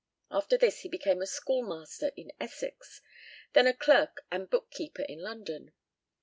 [0.31, 3.03] After this he became a schoolmaster in Essex,
[3.53, 5.73] then a clerk and book keeper in London.